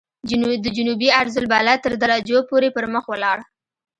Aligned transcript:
د 0.63 0.67
جنوبي 0.77 1.09
عرض 1.19 1.35
البلد 1.43 1.77
تر 1.85 1.93
درجو 2.01 2.37
پورې 2.49 2.69
پرمخ 2.75 3.03
ولاړ. 3.09 3.37